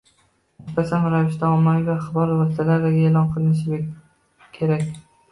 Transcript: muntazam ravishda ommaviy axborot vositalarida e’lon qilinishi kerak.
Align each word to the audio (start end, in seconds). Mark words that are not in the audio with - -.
muntazam 0.59 1.03
ravishda 1.15 1.49
ommaviy 1.57 1.91
axborot 1.95 2.39
vositalarida 2.39 3.03
e’lon 3.09 3.27
qilinishi 3.35 3.77
kerak. 4.57 4.83